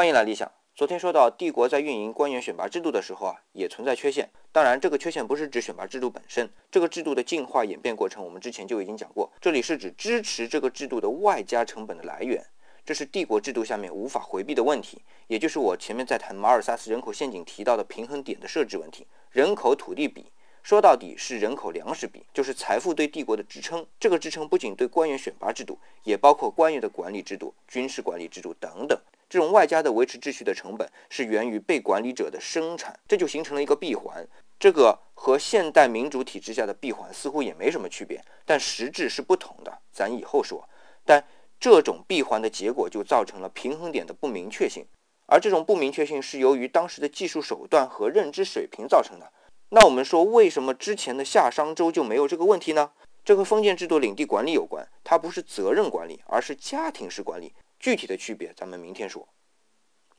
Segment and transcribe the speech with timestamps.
[0.00, 0.50] 欢迎来理想。
[0.74, 4.30] 昨天说到帝国在运营官员选拔制度的时候啊，也存在缺陷。
[4.50, 9.30] 当然，这个缺陷不是指选拔制度本身，这个制度的进化演变过程，我们之前就已经讲过。
[9.42, 12.42] 这里是指支持这个制度的外加成本的来源，
[12.82, 19.06] 这是帝国制度下面无法回避的问题，也就是我前面在谈马尔萨斯人口陷阱提到的平衡点的设置问题。
[19.30, 20.32] 人口土地比，
[20.62, 23.86] 说到底是人口粮食比，就是财富对帝国的支撑。
[23.98, 28.98] 这个支撑不仅对官员选拔制度，也包括官员的管理制度、军事管理制度等等。
[29.30, 34.26] 这种外加的维持秩序的成本是源于被管理者的生产，这就形成了一个闭环。
[34.58, 39.78] 这个和现代民主体制下的闭环似乎也没什么区别，但实质是不同的。
[39.92, 40.68] 咱以后说。
[41.04, 41.24] 但
[41.60, 44.84] 这种闭环的结果就造成了平衡点的不明确性，
[45.26, 49.32] 而这种不明确性是由于当时的技术手段和认知水平造成的。
[49.68, 52.90] 那我们说，为什么之前的夏商周就没有这个问题呢？
[53.24, 57.54] 这和封建制度领地管理有关，它不是责任管理，而是家庭式管理。
[57.80, 59.26] 具体的区别，咱们明天说。